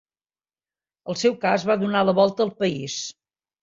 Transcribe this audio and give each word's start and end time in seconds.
El 1.13 1.19
seu 1.25 1.37
cas 1.45 1.69
va 1.73 1.79
donar 1.85 2.05
la 2.09 2.19
volta 2.25 2.47
al 2.51 2.57
país. 2.67 3.01